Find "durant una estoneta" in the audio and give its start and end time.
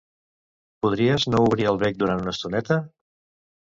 2.03-2.85